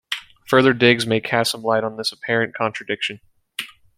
Further 0.47 0.73
digs 0.73 1.05
may 1.05 1.19
cast 1.21 1.51
some 1.51 1.61
light 1.61 1.83
on 1.83 1.95
this 1.95 2.11
apparent 2.11 2.55
contradiction. 2.55 3.19